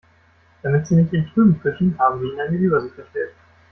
[0.63, 3.33] Damit Sie nicht im Trüben fischen, haben wir Ihnen eine Übersicht erstellt.